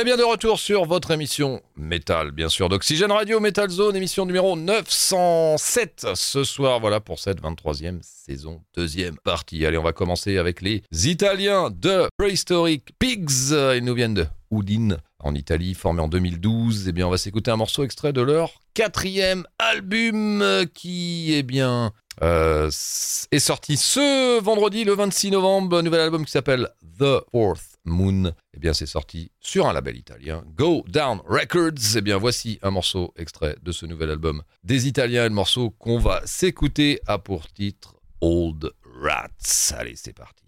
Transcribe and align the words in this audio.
Eh 0.00 0.04
bien, 0.04 0.16
de 0.16 0.22
retour 0.22 0.58
sur 0.58 0.86
votre 0.86 1.10
émission 1.10 1.60
Metal, 1.76 2.30
bien 2.30 2.48
sûr, 2.48 2.70
d'Oxygène 2.70 3.12
Radio 3.12 3.38
Metal 3.38 3.68
Zone, 3.68 3.94
émission 3.94 4.24
numéro 4.24 4.56
907 4.56 6.06
ce 6.14 6.42
soir, 6.42 6.80
voilà, 6.80 7.00
pour 7.00 7.18
cette 7.18 7.42
23e 7.42 7.98
saison, 8.00 8.62
deuxième 8.74 9.18
partie. 9.18 9.66
Allez, 9.66 9.76
on 9.76 9.82
va 9.82 9.92
commencer 9.92 10.38
avec 10.38 10.62
les 10.62 10.82
Italiens 10.90 11.68
de 11.68 12.08
Prehistoric 12.16 12.98
Pigs. 12.98 13.50
Ils 13.50 13.84
nous 13.84 13.92
viennent 13.92 14.14
de 14.14 14.26
Udine, 14.50 14.96
en 15.18 15.34
Italie, 15.34 15.74
formé 15.74 16.00
en 16.00 16.08
2012. 16.08 16.88
Eh 16.88 16.92
bien, 16.92 17.06
on 17.06 17.10
va 17.10 17.18
s'écouter 17.18 17.50
un 17.50 17.56
morceau 17.56 17.84
extrait 17.84 18.14
de 18.14 18.22
leur 18.22 18.62
quatrième 18.72 19.44
album 19.58 20.64
qui, 20.72 21.34
eh 21.34 21.42
bien, 21.42 21.92
euh, 22.22 22.70
est 23.30 23.38
sorti 23.38 23.76
ce 23.76 24.40
vendredi, 24.40 24.84
le 24.84 24.94
26 24.94 25.30
novembre. 25.30 25.78
Un 25.78 25.82
nouvel 25.82 26.00
album 26.00 26.24
qui 26.24 26.30
s'appelle 26.30 26.68
The 26.98 27.24
Fourth 27.30 27.78
Moon. 27.84 28.32
Eh 28.54 28.58
bien, 28.58 28.72
c'est 28.72 28.86
sorti 28.86 29.30
sur 29.40 29.66
un 29.66 29.72
label 29.72 29.96
italien, 29.96 30.42
Go 30.54 30.84
Down 30.88 31.20
Records. 31.26 31.96
Eh 31.96 32.00
bien, 32.00 32.18
voici 32.18 32.58
un 32.62 32.70
morceau 32.70 33.12
extrait 33.16 33.56
de 33.62 33.72
ce 33.72 33.86
nouvel 33.86 34.10
album 34.10 34.42
des 34.64 34.86
Italiens. 34.86 35.24
Le 35.24 35.34
morceau 35.34 35.70
qu'on 35.70 35.98
va 35.98 36.20
s'écouter 36.26 37.00
a 37.06 37.18
pour 37.18 37.48
titre 37.48 37.96
Old 38.20 38.70
Rats. 39.02 39.74
Allez, 39.78 39.96
c'est 39.96 40.12
parti. 40.12 40.39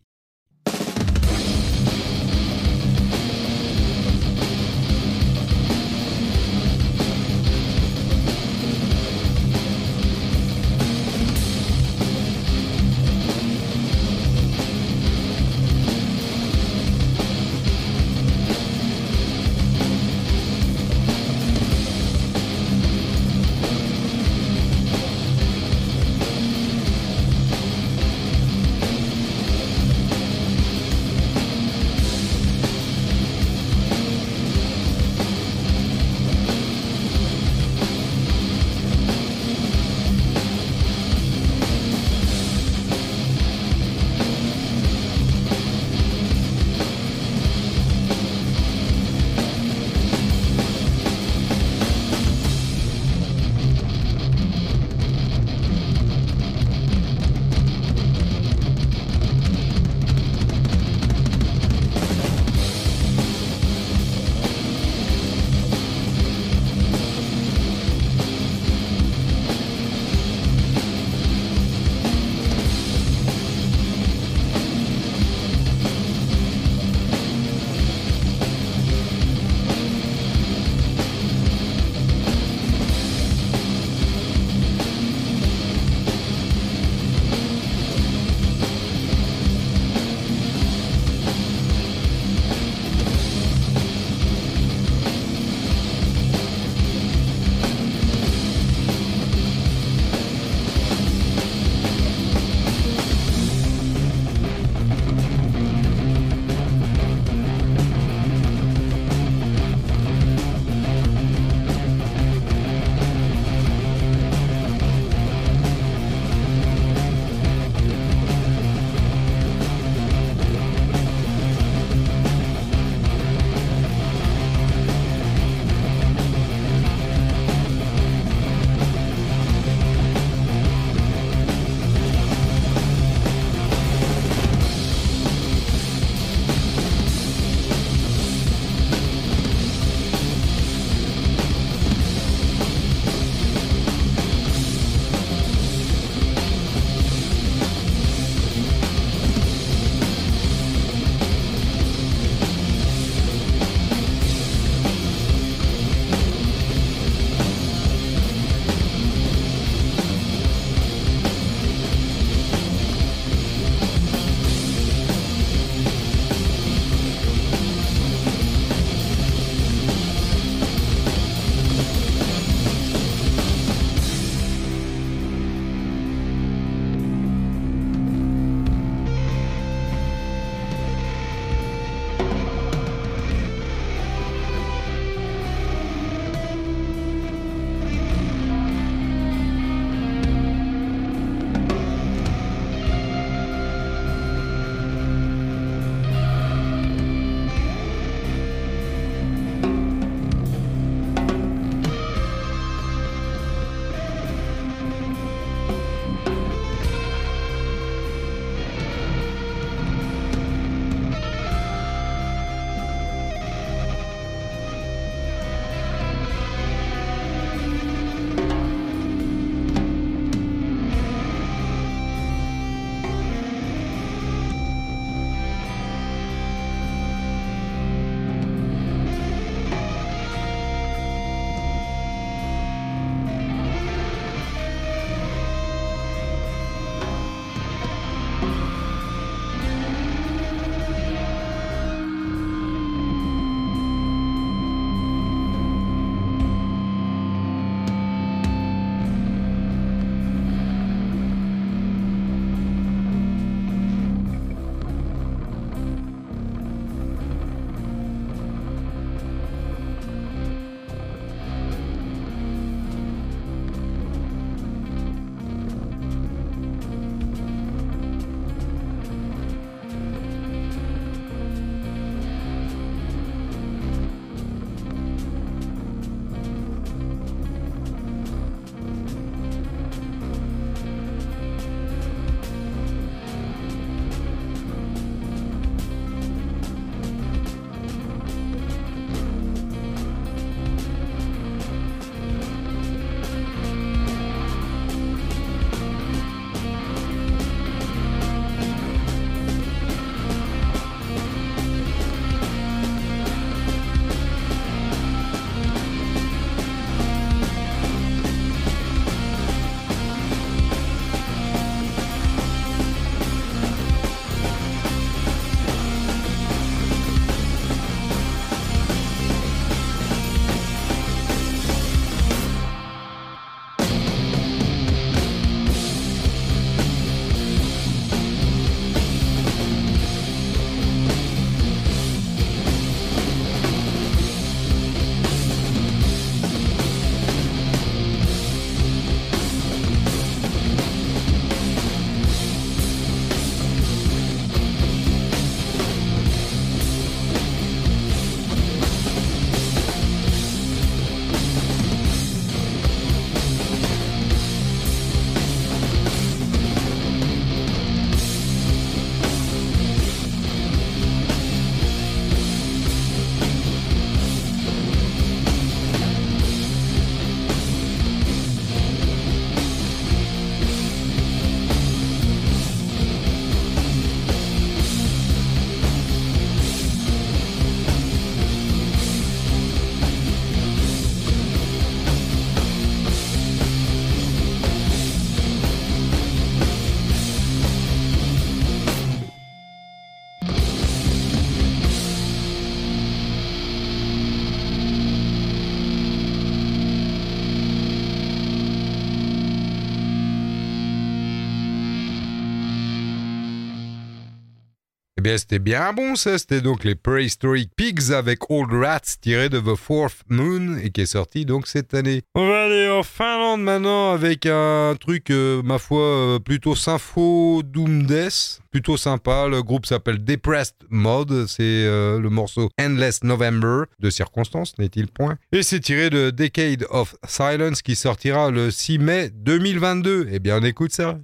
Eh 405.22 405.28
bien, 405.28 405.38
c'était 405.38 405.60
bien 405.60 405.92
bon 405.92 406.16
ça, 406.16 406.36
c'était 406.36 406.60
donc 406.60 406.82
les 406.82 406.96
Prehistoric 406.96 407.70
Pigs 407.76 408.10
avec 408.10 408.50
Old 408.50 408.72
Rats 408.72 409.18
tiré 409.20 409.48
de 409.48 409.60
The 409.60 409.76
Fourth 409.76 410.16
Moon 410.28 410.78
et 410.82 410.90
qui 410.90 411.02
est 411.02 411.06
sorti 411.06 411.44
donc 411.44 411.68
cette 411.68 411.94
année. 411.94 412.22
On 412.34 412.48
va 412.48 412.64
aller 412.64 412.90
en 412.90 413.04
Finlande 413.04 413.62
maintenant 413.62 414.10
avec 414.10 414.46
un 414.46 414.96
truc, 414.98 415.30
euh, 415.30 415.62
ma 415.62 415.78
foi, 415.78 416.00
euh, 416.00 416.38
plutôt 416.40 416.74
sympho 416.74 417.62
doom 417.62 418.04
death, 418.04 418.62
plutôt 418.72 418.96
sympa. 418.96 419.46
Le 419.46 419.62
groupe 419.62 419.86
s'appelle 419.86 420.24
Depressed 420.24 420.74
Mode, 420.90 421.46
c'est 421.46 421.62
euh, 421.62 422.18
le 422.18 422.28
morceau 422.28 422.70
Endless 422.80 423.22
November, 423.22 423.84
de 424.00 424.10
circonstance 424.10 424.76
n'est-il 424.78 425.06
point? 425.06 425.38
Et 425.52 425.62
c'est 425.62 425.78
tiré 425.78 426.10
de 426.10 426.30
Decade 426.30 426.84
of 426.90 427.14
Silence 427.28 427.82
qui 427.82 427.94
sortira 427.94 428.50
le 428.50 428.72
6 428.72 428.98
mai 428.98 429.30
2022. 429.32 430.30
Eh 430.32 430.40
bien, 430.40 430.58
on 430.60 430.64
écoute 430.64 430.92
ça. 430.92 431.16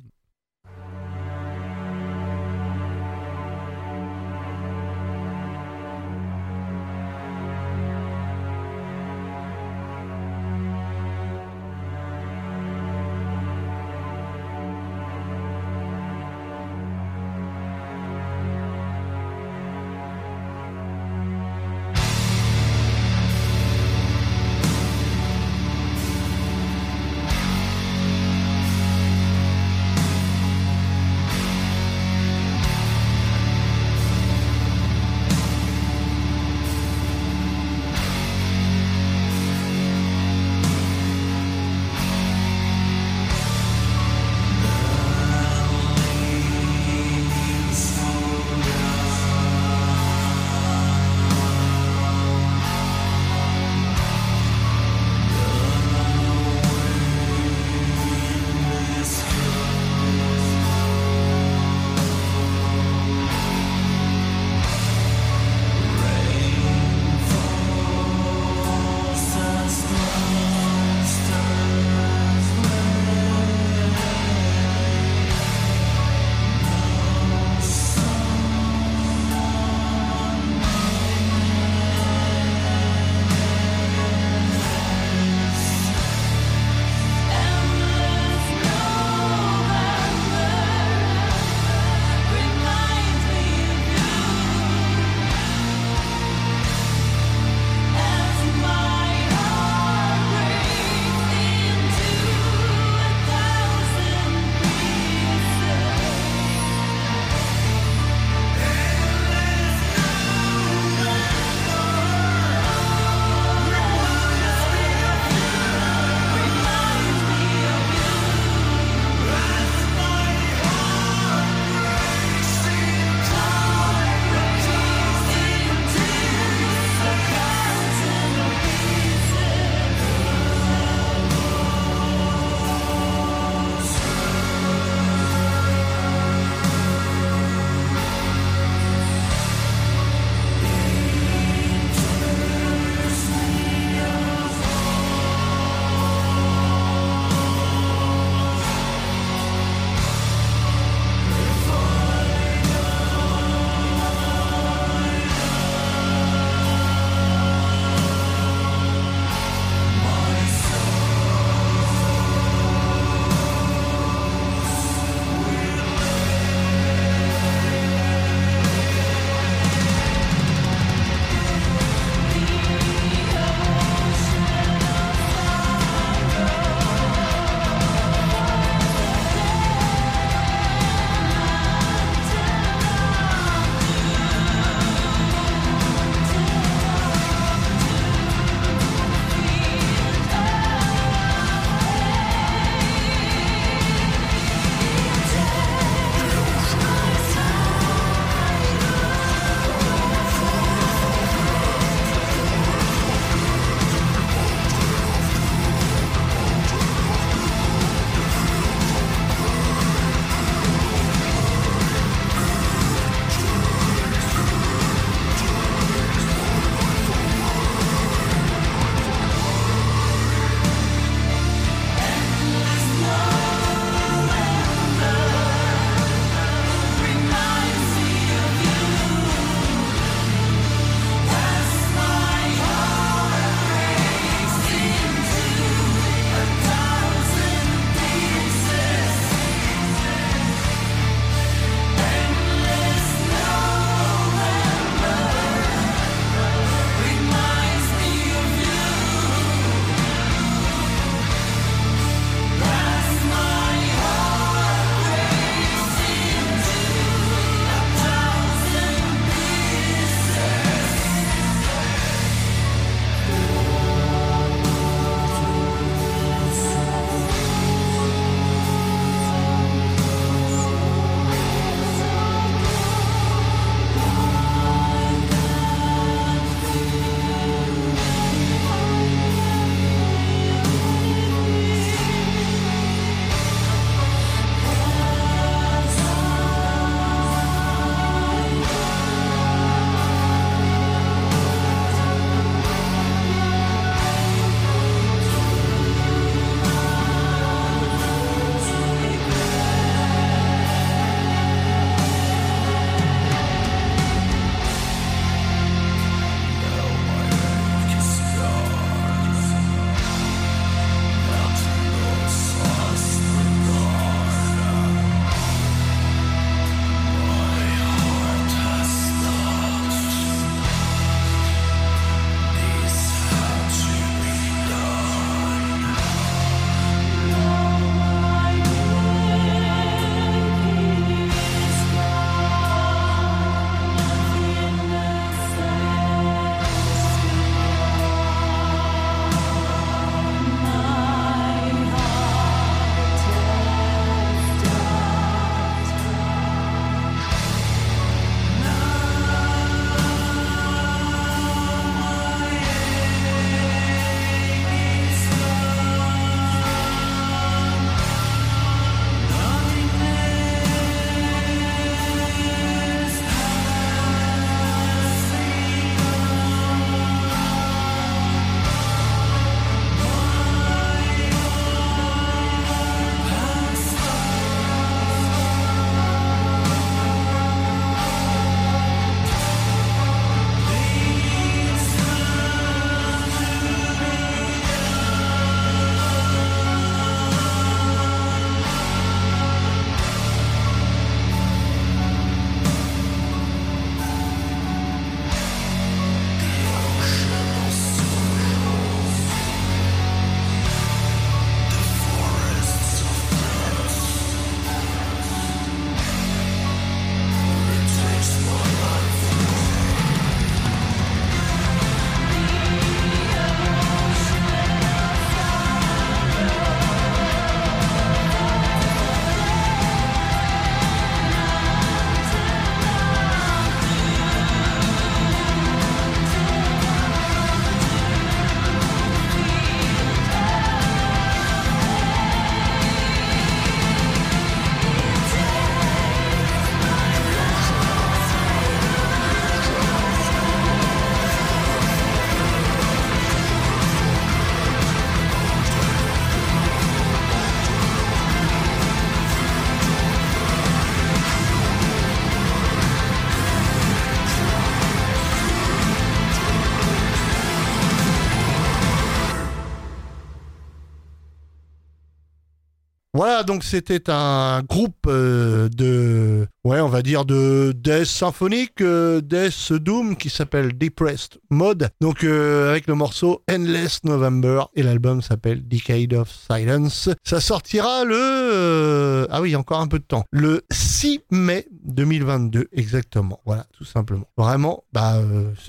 Donc 463.48 463.64
c'était 463.64 464.10
un 464.10 464.62
groupe 464.62 465.06
euh, 465.06 465.70
de, 465.70 466.46
ouais, 466.64 466.80
on 466.80 466.88
va 466.88 467.00
dire 467.00 467.24
de 467.24 467.72
death 467.74 468.04
symphonique, 468.04 468.82
euh, 468.82 469.22
death 469.22 469.72
doom 469.72 470.16
qui 470.16 470.28
s'appelle 470.28 470.76
Depressed 470.76 471.38
Mode. 471.48 471.88
Donc 472.02 472.24
euh, 472.24 472.68
avec 472.68 472.86
le 472.86 472.94
morceau 472.94 473.42
Endless 473.50 474.04
November 474.04 474.64
et 474.74 474.82
l'album 474.82 475.22
s'appelle 475.22 475.66
Decade 475.66 476.12
of 476.12 476.28
Silence. 476.28 477.08
Ça 477.24 477.40
sortira 477.40 478.04
le, 478.04 479.26
ah 479.30 479.40
oui, 479.40 479.56
encore 479.56 479.80
un 479.80 479.88
peu 479.88 479.98
de 479.98 480.04
temps, 480.04 480.24
le 480.30 480.60
6 480.70 481.20
mai 481.30 481.66
2022 481.84 482.68
exactement. 482.72 483.40
Voilà, 483.46 483.64
tout 483.72 483.86
simplement. 483.86 484.28
Vraiment, 484.36 484.84
bah, 484.92 485.22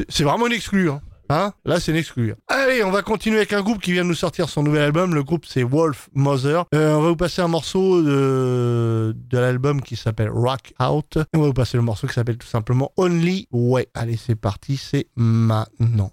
c'est 0.10 0.26
vraiment 0.26 0.48
une 0.48 0.54
exclue. 0.54 0.90
Hein. 0.90 1.00
Hein 1.30 1.54
Là, 1.64 1.80
c'est 1.80 1.92
une 1.92 2.36
Allez, 2.48 2.84
on 2.84 2.90
va 2.90 3.04
continuer 3.04 3.38
avec 3.38 3.54
un 3.54 3.62
groupe 3.62 3.80
qui 3.80 3.92
vient 3.92 4.04
de 4.04 4.10
nous 4.10 4.16
sortir 4.16 4.50
son 4.50 4.64
nouvel 4.64 4.82
album. 4.82 5.14
Le 5.14 5.24
groupe, 5.24 5.46
c'est 5.46 5.62
Wolf 5.62 6.10
Mother. 6.16 6.66
Euh, 6.74 6.96
on 6.96 7.02
va 7.02 7.10
vous 7.10 7.16
passer 7.16 7.42
un 7.42 7.48
morceau 7.48 8.02
de, 8.02 9.16
de 9.16 9.38
l'album 9.38 9.82
qui 9.82 9.96
s'appelle 9.96 10.30
Rock 10.30 10.74
Out. 10.82 11.18
Et 11.18 11.38
on 11.38 11.42
va 11.42 11.48
vous 11.48 11.54
passer 11.54 11.78
le 11.78 11.84
morceau 11.84 12.08
qui 12.08 12.14
s'appelle 12.14 12.38
tout 12.38 12.48
simplement 12.48 12.92
Only 12.98 13.48
Way. 13.52 13.90
Allez, 13.94 14.18
c'est 14.18 14.36
parti, 14.36 14.78
c'est 14.78 15.08
maintenant. 15.16 16.12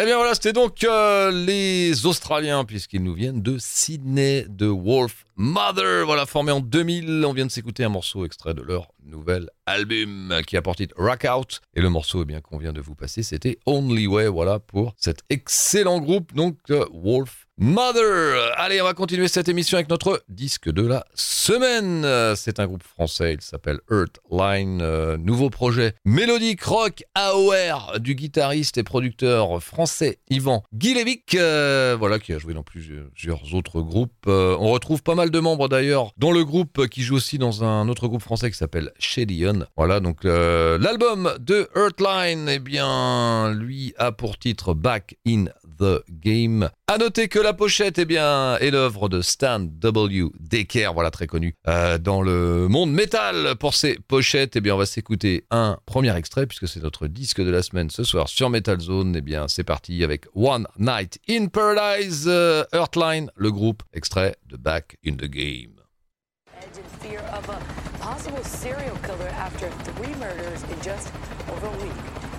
Eh 0.00 0.04
bien 0.04 0.16
voilà, 0.16 0.32
c'était 0.34 0.52
donc 0.52 0.84
euh, 0.84 1.32
les 1.32 2.06
Australiens, 2.06 2.64
puisqu'ils 2.64 3.02
nous 3.02 3.14
viennent 3.14 3.42
de 3.42 3.58
Sydney, 3.58 4.46
de 4.48 4.66
Wolf 4.66 5.24
Mother. 5.34 6.06
Voilà, 6.06 6.24
formé 6.24 6.52
en 6.52 6.60
2000. 6.60 7.24
On 7.26 7.32
vient 7.32 7.46
de 7.46 7.50
s'écouter 7.50 7.82
un 7.82 7.88
morceau 7.88 8.24
extrait 8.24 8.54
de 8.54 8.62
leur 8.62 8.92
nouvel 9.04 9.50
album 9.66 10.40
qui 10.46 10.56
a 10.56 10.62
porté 10.62 10.86
Rock 10.96 11.26
Out. 11.28 11.60
Et 11.74 11.80
le 11.80 11.90
morceau 11.90 12.22
eh 12.22 12.26
bien 12.26 12.40
qu'on 12.40 12.58
vient 12.58 12.72
de 12.72 12.80
vous 12.80 12.94
passer, 12.94 13.24
c'était 13.24 13.58
Only 13.66 14.06
Way. 14.06 14.28
Voilà 14.28 14.60
pour 14.60 14.94
cet 14.96 15.22
excellent 15.30 15.98
groupe, 15.98 16.32
donc 16.32 16.58
euh, 16.70 16.84
Wolf 16.92 17.47
Mother. 17.58 18.52
Allez, 18.56 18.80
on 18.80 18.84
va 18.84 18.94
continuer 18.94 19.26
cette 19.28 19.48
émission 19.48 19.76
avec 19.76 19.90
notre 19.90 20.22
disque 20.28 20.70
de 20.70 20.86
la 20.86 21.04
semaine. 21.14 22.06
C'est 22.36 22.60
un 22.60 22.66
groupe 22.66 22.84
français, 22.84 23.34
il 23.34 23.40
s'appelle 23.40 23.80
Earthline. 23.90 24.80
Euh, 24.80 25.16
nouveau 25.16 25.50
projet 25.50 25.94
mélodique 26.04 26.62
rock 26.62 27.02
AOR 27.14 27.98
du 28.00 28.14
guitariste 28.14 28.78
et 28.78 28.82
producteur 28.82 29.62
français 29.62 30.18
Yvan 30.30 30.62
Guilevic, 30.74 31.34
euh, 31.34 31.96
voilà, 31.98 32.18
qui 32.18 32.32
a 32.32 32.38
joué 32.38 32.54
dans 32.54 32.62
plusieurs 32.62 33.54
autres 33.54 33.80
groupes. 33.80 34.12
Euh, 34.26 34.56
on 34.58 34.70
retrouve 34.70 35.02
pas 35.02 35.14
mal 35.14 35.30
de 35.30 35.40
membres 35.40 35.68
d'ailleurs 35.68 36.12
dans 36.16 36.32
le 36.32 36.44
groupe 36.44 36.86
qui 36.88 37.02
joue 37.02 37.16
aussi 37.16 37.38
dans 37.38 37.64
un 37.64 37.88
autre 37.88 38.08
groupe 38.08 38.22
français 38.22 38.50
qui 38.50 38.56
s'appelle 38.56 38.92
Shedion. 38.98 39.66
Voilà, 39.76 40.00
donc 40.00 40.24
l'album 40.24 41.34
de 41.40 41.68
Earthline, 41.74 42.48
eh 42.48 42.58
bien, 42.58 43.52
lui 43.52 43.94
a 43.98 44.12
pour 44.12 44.38
titre 44.38 44.74
Back 44.74 45.16
in 45.26 45.46
the 45.78 46.02
Game. 46.08 46.68
À 46.86 46.98
noter 46.98 47.28
que 47.28 47.38
la 47.38 47.52
pochette 47.52 47.98
eh 47.98 48.04
bien, 48.04 48.56
est 48.58 48.70
l'œuvre 48.70 49.08
de 49.08 49.20
Stan 49.20 49.60
W. 49.60 50.30
Decker, 50.38 50.92
voilà 50.92 51.10
très 51.10 51.26
connu 51.26 51.54
euh, 51.66 51.98
dans 51.98 52.22
le 52.22 52.68
monde 52.68 52.92
métal. 52.92 53.54
Pour 53.58 53.74
ces 53.74 53.98
pochettes, 54.08 54.56
eh 54.56 54.60
bien, 54.60 54.74
on 54.74 54.78
va 54.78 54.86
s'écouter 54.86 55.44
un 55.50 55.78
premier 55.86 56.14
extrait 56.16 56.46
puisque 56.46 56.68
c'est 56.68 56.82
notre 56.82 57.06
disque 57.06 57.40
de 57.40 57.50
la 57.50 57.62
semaine 57.62 57.90
ce 57.90 58.04
soir 58.04 58.28
sur 58.28 58.50
Metal 58.50 58.80
Zone. 58.80 59.16
Eh 59.16 59.20
bien, 59.20 59.48
c'est 59.48 59.64
parti 59.64 60.04
avec 60.04 60.26
One 60.34 60.66
Night 60.78 61.18
in 61.28 61.46
Paradise, 61.46 62.24
euh, 62.26 62.64
Earthline, 62.72 63.30
le 63.36 63.50
groupe 63.52 63.82
extrait 63.92 64.36
de 64.46 64.56
Back 64.56 64.96
in 65.06 65.12
the 65.12 65.26
Game. 65.26 65.74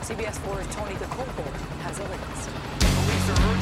CBS 0.09 0.39
4's 0.39 0.65
Tony 0.73 0.95
has 1.83 2.58
to 3.35 3.43
earn 3.43 3.58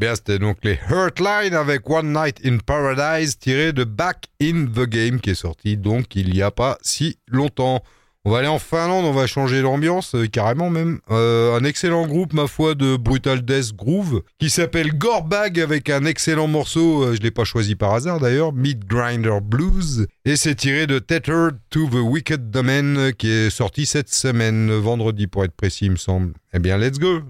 bien, 0.00 0.14
c'était 0.14 0.38
donc 0.38 0.56
les 0.62 0.78
Hurtline 0.88 1.52
avec 1.52 1.88
One 1.88 2.14
Night 2.14 2.40
in 2.42 2.56
Paradise 2.56 3.38
tiré 3.38 3.74
de 3.74 3.84
Back 3.84 4.28
in 4.42 4.64
the 4.64 4.86
Game 4.88 5.20
qui 5.20 5.30
est 5.30 5.34
sorti 5.34 5.76
donc 5.76 6.16
il 6.16 6.32
n'y 6.32 6.40
a 6.40 6.50
pas 6.50 6.78
si 6.80 7.18
longtemps. 7.28 7.82
On 8.24 8.30
va 8.30 8.38
aller 8.38 8.48
en 8.48 8.58
Finlande, 8.58 9.04
on 9.04 9.12
va 9.12 9.26
changer 9.26 9.62
d'ambiance, 9.62 10.14
euh, 10.14 10.26
carrément 10.26 10.68
même. 10.68 11.00
Euh, 11.10 11.58
un 11.58 11.64
excellent 11.64 12.06
groupe, 12.06 12.34
ma 12.34 12.46
foi, 12.46 12.74
de 12.74 12.96
Brutal 12.96 13.42
Death 13.42 13.74
Groove, 13.74 14.22
qui 14.38 14.50
s'appelle 14.50 14.96
Gorbag, 14.96 15.58
avec 15.58 15.88
un 15.88 16.04
excellent 16.04 16.46
morceau, 16.46 17.02
euh, 17.02 17.14
je 17.14 17.20
l'ai 17.20 17.30
pas 17.30 17.44
choisi 17.44 17.76
par 17.76 17.94
hasard 17.94 18.20
d'ailleurs, 18.20 18.52
Meat 18.52 18.86
Grinder 18.86 19.38
Blues, 19.42 20.06
et 20.26 20.36
c'est 20.36 20.54
tiré 20.54 20.86
de 20.86 20.98
Tethered 20.98 21.56
to 21.70 21.86
the 21.88 21.94
Wicked 21.94 22.50
Domain, 22.50 23.12
qui 23.12 23.30
est 23.30 23.50
sorti 23.50 23.86
cette 23.86 24.12
semaine, 24.12 24.70
vendredi 24.70 25.26
pour 25.26 25.44
être 25.44 25.56
précis, 25.56 25.86
il 25.86 25.92
me 25.92 25.96
semble. 25.96 26.34
Eh 26.52 26.58
bien, 26.58 26.76
let's 26.76 26.98
go 26.98 27.22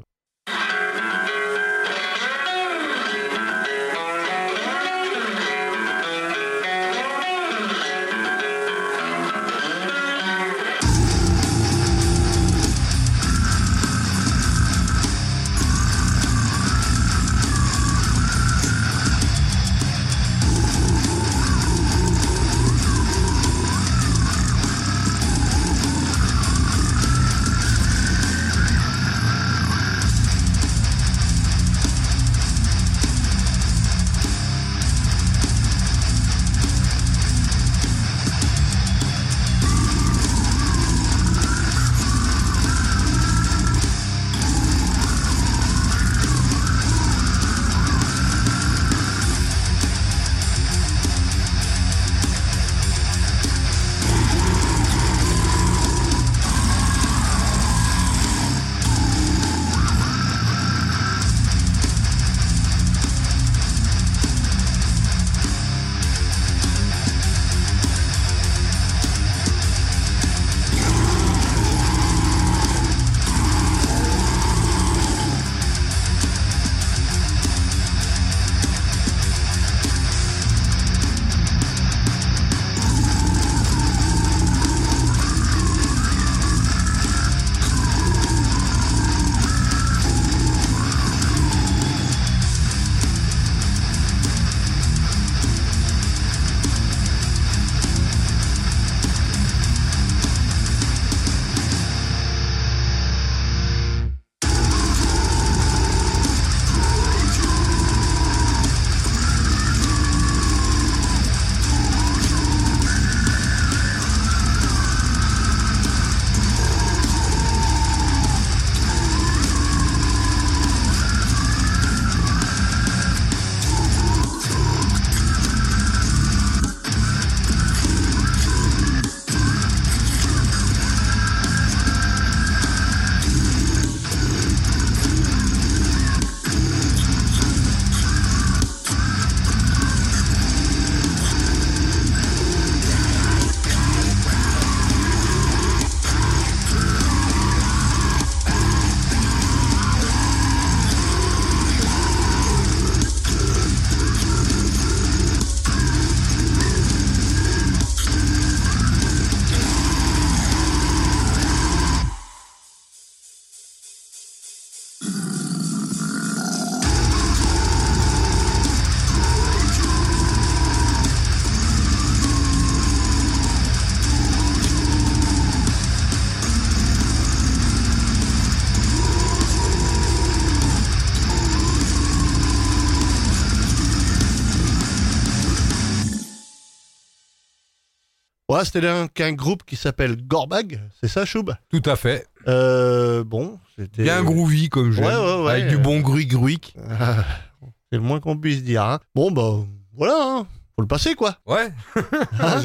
Ouais, 188.60 188.66
c'était 188.66 188.82
donc 188.82 189.18
un 189.18 189.32
groupe 189.32 189.62
qui 189.64 189.74
s'appelle 189.74 190.18
Gorbag, 190.26 190.82
c'est 191.00 191.08
ça, 191.08 191.24
Choub? 191.24 191.50
Tout 191.70 191.82
à 191.86 191.96
fait. 191.96 192.26
Euh, 192.46 193.24
bon, 193.24 193.58
c'était. 193.74 194.02
Bien 194.02 194.22
groovy 194.22 194.68
comme 194.68 194.92
j'aime. 194.92 195.06
Ouais, 195.06 195.16
ouais, 195.16 195.44
ouais. 195.44 195.50
Avec 195.52 195.68
du 195.68 195.78
bon 195.78 196.00
gruy-gruic. 196.00 196.74
Ah, 196.90 197.24
c'est 197.90 197.96
le 197.96 198.02
moins 198.02 198.20
qu'on 198.20 198.36
puisse 198.36 198.62
dire. 198.62 198.82
Hein. 198.82 199.00
Bon, 199.14 199.30
bah, 199.30 199.64
voilà, 199.96 200.14
hein. 200.18 200.46
faut 200.76 200.82
le 200.82 200.86
passer, 200.86 201.14
quoi. 201.14 201.38
Ouais. 201.46 201.72
Hein 202.38 202.60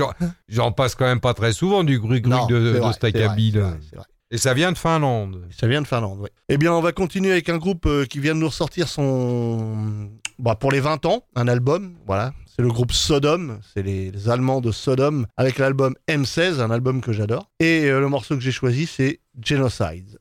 J'en- 0.49 0.73
passe 0.73 0.95
quand 0.95 1.05
même 1.05 1.21
pas 1.21 1.33
très 1.33 1.53
souvent 1.53 1.85
du 1.85 1.97
Non, 1.97 2.45
de, 2.47 2.59
de. 2.59 2.81
Et 4.31 4.37
ça 4.37 4.53
vient 4.53 4.73
de 4.73 4.77
Finlande. 4.77 5.47
Ça 5.57 5.65
vient 5.65 5.81
de 5.81 5.87
Finlande, 5.87 6.19
oui. 6.19 6.29
Eh 6.49 6.57
bien, 6.57 6.73
on 6.73 6.81
va 6.81 6.91
continuer 6.91 7.31
avec 7.31 7.47
un 7.47 7.57
groupe 7.57 7.85
euh, 7.85 8.03
qui 8.05 8.19
vient 8.19 8.35
de 8.35 8.39
nous 8.41 8.47
ressortir 8.49 8.89
son. 8.89 10.09
Bah, 10.39 10.55
pour 10.55 10.73
les 10.73 10.81
20 10.81 11.05
ans, 11.05 11.23
un 11.37 11.47
album, 11.47 11.93
voilà. 12.05 12.33
C'est 12.55 12.61
le 12.61 12.69
groupe 12.69 12.93
Sodom, 12.93 13.59
c'est 13.73 13.83
les, 13.83 14.29
Allemands 14.29 14.61
de 14.61 14.71
Sodom, 14.71 15.25
avec 15.35 15.57
l'album 15.57 15.93
M16, 16.07 16.61
un 16.61 16.71
album 16.71 17.01
que 17.01 17.11
j'adore. 17.11 17.51
Et 17.59 17.89
euh, 17.89 17.99
le 17.99 18.07
morceau 18.07 18.35
que 18.35 18.41
j'ai 18.41 18.53
choisi, 18.53 18.85
c'est. 18.85 19.19
Genocide 19.43 20.17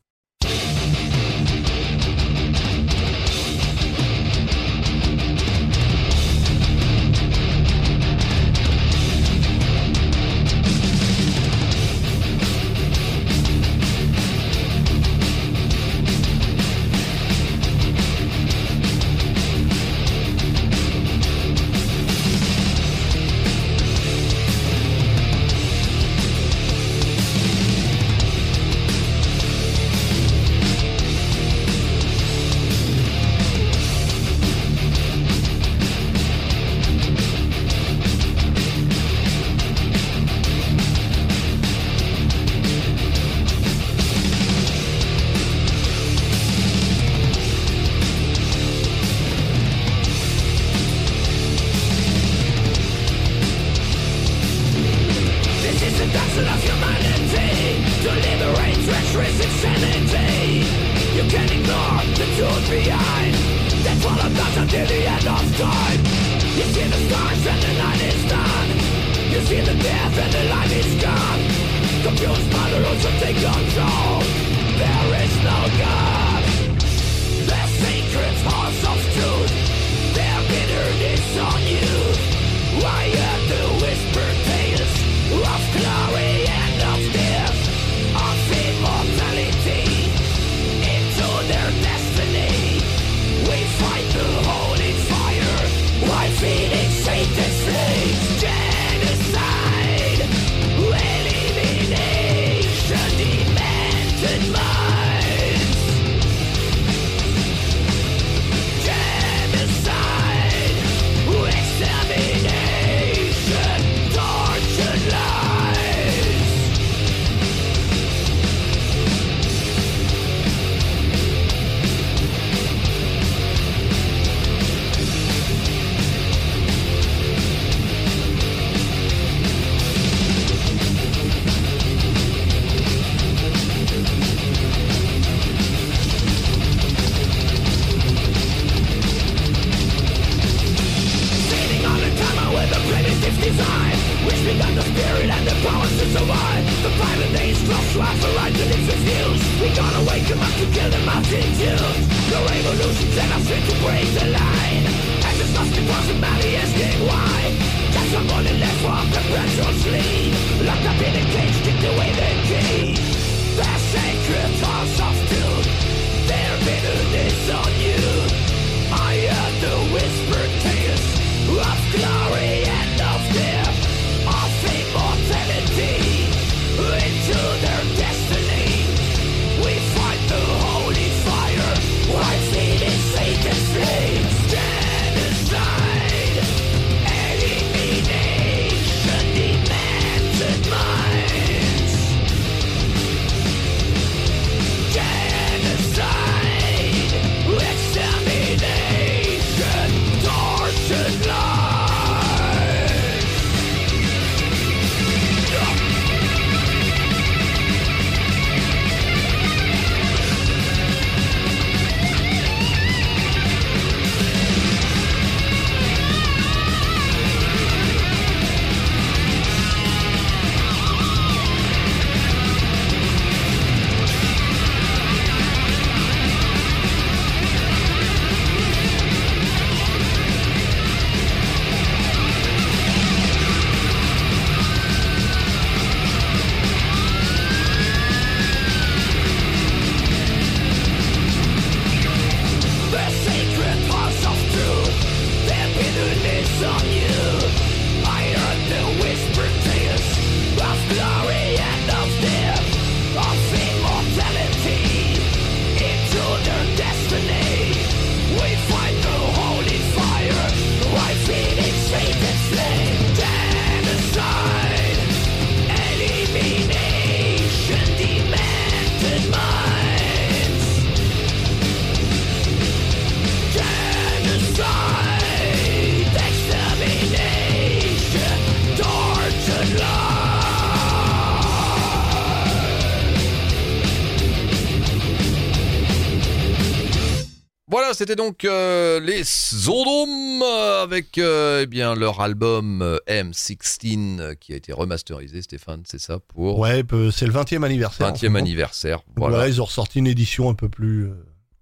c'était 288.05 288.17
donc 288.17 288.44
euh, 288.44 289.00
les 289.00 289.23
Zodom 289.25 290.42
avec 290.83 291.17
euh, 291.17 291.63
eh 291.63 291.67
bien 291.67 291.94
leur 291.94 292.21
album 292.21 292.83
euh, 292.83 292.98
M16 293.09 294.37
qui 294.37 294.52
a 294.52 294.57
été 294.57 294.75
remasterisé, 294.75 295.40
Stéphane, 295.40 295.85
c'est 295.87 295.98
ça 295.98 296.19
pour 296.19 296.59
Ouais, 296.59 296.85
c'est 297.13 297.27
le 297.27 297.33
20e 297.33 297.63
anniversaire. 297.63 298.13
20e 298.13 298.35
anniversaire. 298.37 299.00
Voilà. 299.17 299.48
ils 299.48 299.63
ont 299.63 299.65
ressorti 299.65 300.00
une 300.00 300.07
édition 300.07 300.50
un 300.50 300.55
peu 300.55 300.69
plus 300.69 301.07
un 301.07 301.15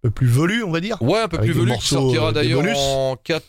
peu 0.02 0.10
plus 0.10 0.26
velue, 0.26 0.64
on 0.64 0.72
va 0.72 0.80
dire. 0.80 1.00
Ouais, 1.00 1.20
un 1.20 1.28
peu 1.28 1.38
plus 1.38 1.52
velue, 1.52 1.76
qui 1.78 1.86
sortira 1.86 2.32
d'ailleurs 2.32 2.64
en 2.76 3.14
4, 3.22 3.44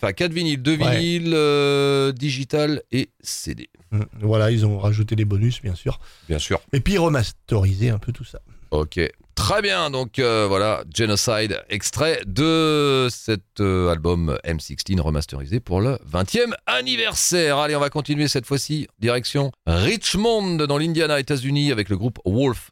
enfin 0.00 0.12
4 0.12 0.32
vinyles, 0.32 0.60
2 0.60 0.72
vinyles, 0.72 2.12
digital 2.12 2.82
et 2.90 3.10
CD. 3.20 3.70
Mmh. 3.92 4.00
Voilà, 4.20 4.50
ils 4.50 4.66
ont 4.66 4.80
rajouté 4.80 5.14
des 5.14 5.24
bonus, 5.24 5.62
bien 5.62 5.76
sûr. 5.76 6.00
Bien 6.28 6.40
sûr. 6.40 6.60
Et 6.72 6.80
puis 6.80 6.98
remasterisé 6.98 7.90
un 7.90 7.98
peu 7.98 8.10
tout 8.10 8.24
ça. 8.24 8.40
Ok. 8.72 8.98
Très 9.34 9.62
bien, 9.62 9.90
donc 9.90 10.18
euh, 10.18 10.46
voilà, 10.46 10.84
Genocide, 10.94 11.62
extrait 11.70 12.20
de 12.26 13.08
cet 13.10 13.60
euh, 13.60 13.90
album 13.90 14.38
M16 14.44 15.00
remasterisé 15.00 15.58
pour 15.58 15.80
le 15.80 15.98
20e 16.10 16.52
anniversaire. 16.66 17.58
Allez, 17.58 17.74
on 17.74 17.80
va 17.80 17.88
continuer 17.88 18.28
cette 18.28 18.46
fois-ci, 18.46 18.88
direction 18.98 19.50
Richmond 19.66 20.56
dans 20.56 20.76
l'Indiana, 20.76 21.18
États-Unis, 21.18 21.72
avec 21.72 21.88
le 21.88 21.96
groupe 21.96 22.18
Wolf 22.26 22.71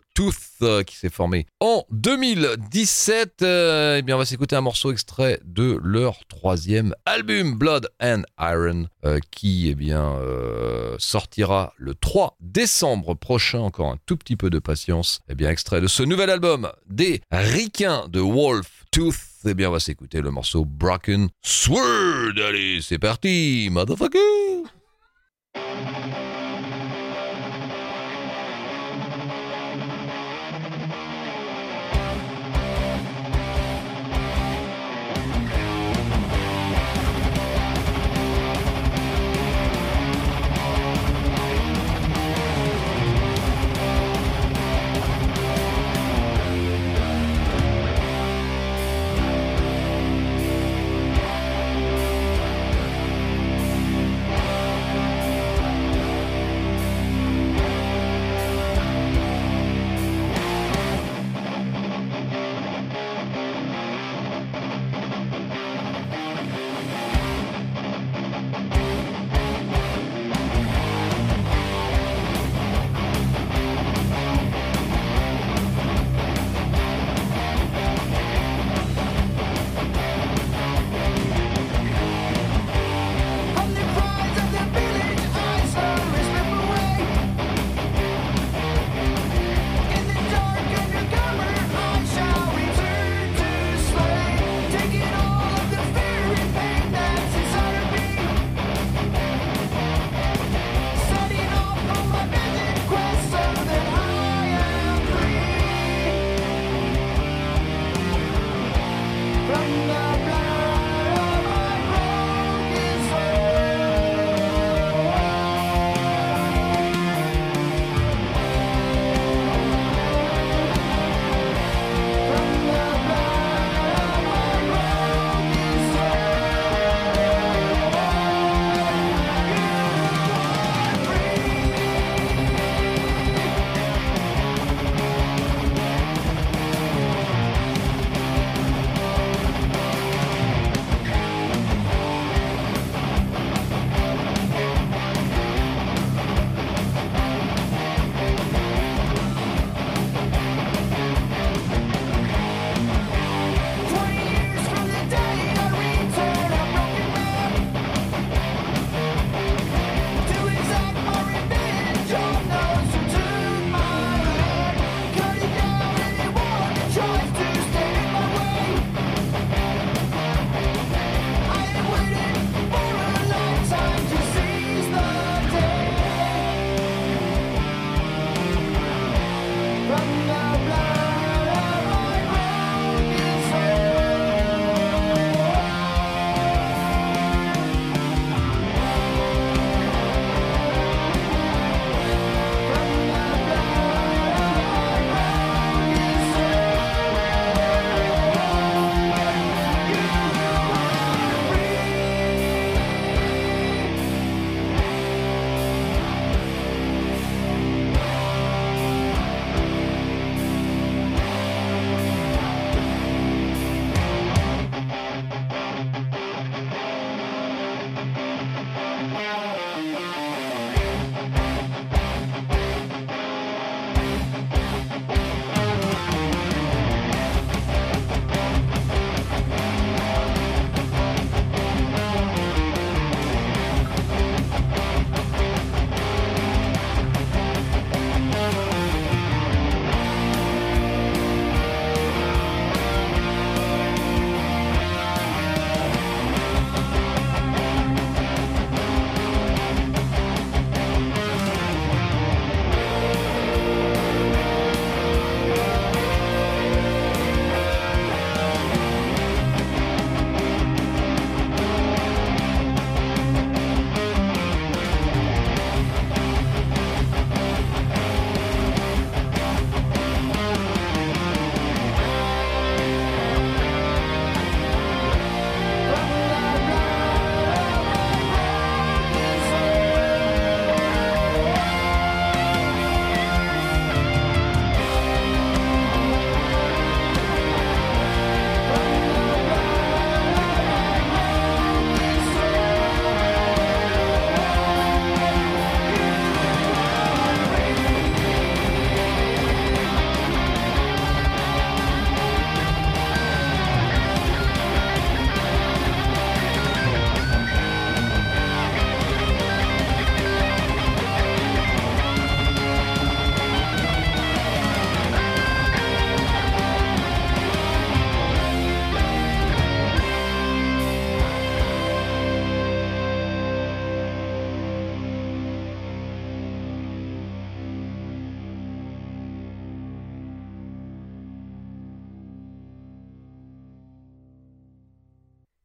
Euh, 0.62 0.82
qui 0.82 0.96
s'est 0.96 1.08
formé 1.08 1.46
en 1.60 1.84
2017. 1.90 3.40
Euh, 3.42 3.96
eh 3.98 4.02
bien, 4.02 4.16
on 4.16 4.18
va 4.18 4.26
s'écouter 4.26 4.56
un 4.56 4.60
morceau 4.60 4.92
extrait 4.92 5.40
de 5.44 5.80
leur 5.82 6.26
troisième 6.26 6.94
album, 7.06 7.56
Blood 7.56 7.88
and 8.02 8.22
Iron, 8.38 8.88
euh, 9.06 9.20
qui 9.30 9.68
eh 9.68 9.74
bien, 9.74 10.18
sortira 10.98 11.72
le 11.78 11.94
3 11.94 12.36
décembre 12.40 13.14
prochain. 13.14 13.60
Encore 13.60 13.90
un 13.90 13.98
tout 14.04 14.16
petit 14.16 14.36
peu 14.36 14.50
de 14.50 14.58
patience. 14.58 15.20
Eh 15.30 15.34
bien, 15.34 15.48
extrait 15.48 15.80
de 15.80 15.86
ce 15.86 16.02
nouvel 16.02 16.28
album 16.28 16.70
des 16.86 17.22
Ricains 17.30 18.06
de 18.08 18.20
Wolf 18.20 18.84
Tooth. 18.90 19.16
Eh 19.46 19.54
bien, 19.54 19.70
on 19.70 19.72
va 19.72 19.80
s'écouter 19.80 20.20
le 20.20 20.30
morceau 20.30 20.66
Broken 20.66 21.30
Sword. 21.40 22.34
Allez, 22.36 22.80
c'est 22.82 22.98
parti, 22.98 23.68
motherfucker! 23.70 24.18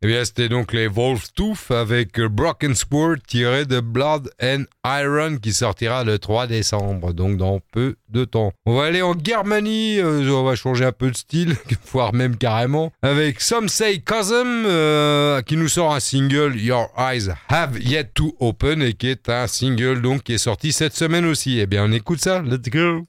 Eh 0.06 0.08
bien, 0.08 0.24
c'était 0.24 0.49
donc 0.49 0.72
les 0.72 0.86
Wolf 0.86 1.34
Tooth 1.34 1.72
avec 1.72 2.22
Broken 2.22 2.76
Sword 2.76 3.16
tiré 3.28 3.66
de 3.66 3.80
Blood 3.80 4.30
and 4.39 4.66
Iron 4.86 5.38
qui 5.38 5.51
sortira 5.51 6.03
le 6.03 6.20
3 6.20 6.45
décembre, 6.45 7.12
donc 7.12 7.38
dans 7.38 7.60
peu 7.72 7.95
de 8.10 8.24
temps. 8.24 8.53
On 8.68 8.76
va 8.76 8.84
aller 8.84 9.01
en 9.01 9.16
Germanie, 9.18 9.97
euh, 9.97 10.30
on 10.30 10.43
va 10.43 10.53
changer 10.53 10.86
un 10.86 10.91
peu 10.91 11.10
de 11.10 11.18
style, 11.18 11.56
voire 11.91 12.14
même 12.14 12.38
carrément, 12.38 12.93
avec 13.01 13.41
Some 13.41 13.68
Say 13.68 14.03
Cousin 14.06 14.45
euh, 14.45 15.41
qui 15.41 15.58
nous 15.58 15.70
sort 15.70 15.95
un 15.95 15.99
single 15.99 16.56
Your 16.56 16.88
Eyes 16.99 17.34
Have 17.49 17.82
Yet 17.82 18.12
to 18.14 18.36
Open 18.39 18.84
et 18.84 18.93
qui 18.93 19.08
est 19.08 19.28
un 19.28 19.47
single 19.47 20.03
donc 20.03 20.22
qui 20.22 20.34
est 20.34 20.38
sorti 20.38 20.72
cette 20.72 20.93
semaine 20.93 21.26
aussi. 21.26 21.58
Eh 21.58 21.66
bien, 21.66 21.84
on 21.84 21.91
écoute 21.91 22.20
ça, 22.20 22.43
let's 22.43 22.70
go! 22.70 23.08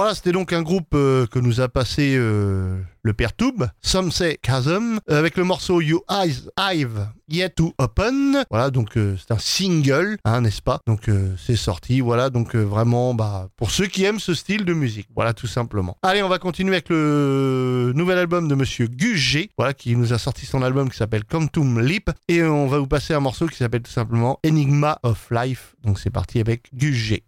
Voilà, 0.00 0.14
c'était 0.14 0.32
donc 0.32 0.54
un 0.54 0.62
groupe 0.62 0.94
euh, 0.94 1.26
que 1.26 1.38
nous 1.38 1.60
a 1.60 1.68
passé 1.68 2.14
euh, 2.16 2.80
le 3.02 3.12
père 3.12 3.34
Toub, 3.34 3.66
Some 3.82 4.10
Say 4.10 4.38
Chasm, 4.42 4.98
euh, 5.10 5.18
avec 5.18 5.36
le 5.36 5.44
morceau 5.44 5.82
You 5.82 6.00
Eyes 6.10 6.48
I've 6.58 7.06
Yet 7.28 7.50
to 7.50 7.74
Open. 7.76 8.42
Voilà, 8.50 8.70
donc 8.70 8.94
c'est 8.94 9.30
un 9.30 9.38
single, 9.38 10.16
hein, 10.24 10.40
n'est-ce 10.40 10.62
pas? 10.62 10.80
Donc 10.86 11.10
c'est 11.36 11.54
sorti, 11.54 12.00
voilà, 12.00 12.30
donc 12.30 12.56
vraiment, 12.56 13.12
bah, 13.12 13.50
pour 13.56 13.70
ceux 13.70 13.88
qui 13.88 14.04
aiment 14.04 14.20
ce 14.20 14.32
style 14.32 14.64
de 14.64 14.72
musique, 14.72 15.06
voilà, 15.14 15.34
tout 15.34 15.46
simplement. 15.46 15.98
Allez, 16.02 16.22
on 16.22 16.30
va 16.30 16.38
continuer 16.38 16.72
avec 16.72 16.88
le 16.88 17.92
nouvel 17.94 18.16
album 18.16 18.48
de 18.48 18.54
Monsieur 18.54 18.86
Gugé, 18.86 19.50
voilà, 19.58 19.74
qui 19.74 19.94
nous 19.96 20.14
a 20.14 20.18
sorti 20.18 20.46
son 20.46 20.62
album 20.62 20.88
qui 20.88 20.96
s'appelle 20.96 21.24
Quantum 21.24 21.78
Leap, 21.78 22.10
et 22.26 22.42
on 22.42 22.68
va 22.68 22.78
vous 22.78 22.88
passer 22.88 23.12
un 23.12 23.20
morceau 23.20 23.46
qui 23.48 23.58
s'appelle 23.58 23.82
tout 23.82 23.92
simplement 23.92 24.40
Enigma 24.46 24.98
of 25.02 25.30
Life. 25.30 25.76
Donc 25.84 25.98
c'est 26.00 26.08
parti 26.08 26.40
avec 26.40 26.74
Gugé. 26.74 27.22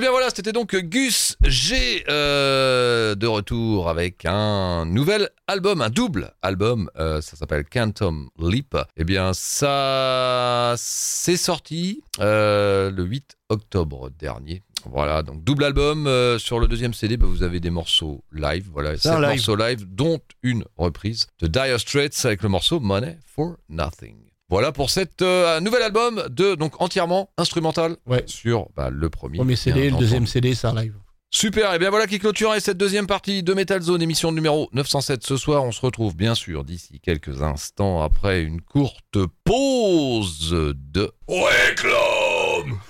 Eh 0.00 0.02
bien 0.02 0.12
voilà, 0.12 0.30
c'était 0.34 0.52
donc 0.52 0.74
Gus 0.74 1.36
G 1.42 2.04
euh, 2.08 3.14
de 3.14 3.26
retour 3.26 3.90
avec 3.90 4.24
un 4.24 4.86
nouvel 4.86 5.28
album, 5.46 5.82
un 5.82 5.90
double 5.90 6.32
album. 6.40 6.88
euh, 6.96 7.20
ça 7.20 7.36
s'appelle 7.36 7.66
Quantum 7.70 8.30
Leap. 8.38 8.78
Eh 8.96 9.04
bien 9.04 9.34
ça, 9.34 10.72
c'est 10.78 11.36
sorti 11.36 12.02
euh, 12.18 12.90
le 12.90 13.02
8 13.04 13.36
octobre 13.50 14.08
dernier. 14.18 14.62
Voilà, 14.86 15.22
donc 15.22 15.44
double 15.44 15.64
album. 15.64 16.06
euh, 16.06 16.38
sur 16.38 16.60
le 16.60 16.66
deuxième 16.66 16.94
CD, 16.94 17.18
bah, 17.18 17.26
vous 17.28 17.42
avez 17.42 17.60
des 17.60 17.68
morceaux 17.68 18.24
live. 18.32 18.70
Voilà, 18.72 18.96
sept 18.96 19.12
live. 19.12 19.28
morceaux 19.28 19.56
live, 19.56 19.84
dont 19.86 20.18
une 20.42 20.64
reprise 20.78 21.26
de 21.42 21.46
Dire 21.46 21.78
Straits 21.78 22.24
avec 22.24 22.42
le 22.42 22.48
morceau 22.48 22.80
Money 22.80 23.18
for 23.26 23.56
Nothing. 23.68 24.29
Voilà 24.50 24.72
pour 24.72 24.90
cet 24.90 25.22
euh, 25.22 25.60
nouvel 25.60 25.80
album 25.80 26.24
de 26.28 26.56
donc 26.56 26.82
entièrement 26.82 27.30
instrumental 27.38 27.96
ouais. 28.06 28.24
sur 28.26 28.66
bah, 28.74 28.90
le 28.90 29.08
premier. 29.08 29.38
Premier 29.38 29.54
CD, 29.54 29.90
le 29.90 29.96
deuxième 29.96 30.26
CD, 30.26 30.56
ça 30.56 30.70
un 30.70 30.82
live. 30.82 30.94
Super, 31.30 31.72
et 31.72 31.78
bien 31.78 31.90
voilà 31.90 32.08
qui 32.08 32.18
clôturait 32.18 32.58
cette 32.58 32.76
deuxième 32.76 33.06
partie 33.06 33.44
de 33.44 33.54
Metal 33.54 33.80
Zone, 33.80 34.02
émission 34.02 34.32
numéro 34.32 34.68
907 34.72 35.24
ce 35.24 35.36
soir. 35.36 35.62
On 35.62 35.70
se 35.70 35.80
retrouve 35.80 36.16
bien 36.16 36.34
sûr 36.34 36.64
d'ici 36.64 36.98
quelques 36.98 37.42
instants 37.42 38.02
après 38.02 38.42
une 38.42 38.60
courte 38.60 39.18
pause 39.44 40.74
de 40.74 41.12
Reclame 41.28 42.80